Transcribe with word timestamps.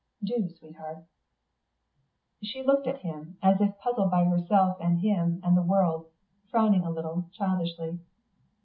"Do, 0.23 0.49
sweetheart." 0.57 1.03
She 2.41 2.63
looked 2.63 2.87
at 2.87 3.01
him, 3.01 3.37
as 3.43 3.61
if 3.61 3.77
puzzled 3.77 4.09
by 4.09 4.23
herself 4.25 4.77
and 4.81 4.99
him 4.99 5.39
and 5.43 5.55
the 5.55 5.61
world, 5.61 6.07
frowning 6.49 6.83
a 6.83 6.89
little, 6.89 7.25
childishly. 7.33 7.99